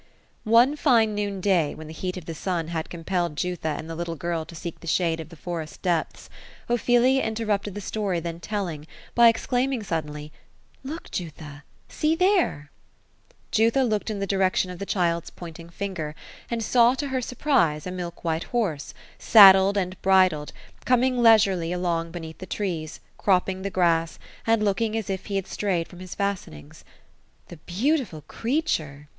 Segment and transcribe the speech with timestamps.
[0.49, 3.93] One fine noon day^ when the heat of the sun had compelled Jutha and the
[3.93, 6.27] little girl to seek the shade of the forest depths,
[6.67, 10.31] Ophelia inter rupted the story then telling, by exclaiming suddenly:—
[10.85, 15.69] ^^ Look Jutha t See there I" Jutha looked in the direction of the child's pointing
[15.69, 16.15] finger,
[16.49, 20.51] and saw to her surprise, a milk white horse, saddled and bridled,
[20.83, 25.45] coming leisurely along beneath the trees, cropping the grass, and looking as if he had
[25.45, 26.83] strayed from his fastenings."
[27.49, 29.07] The beautiful creature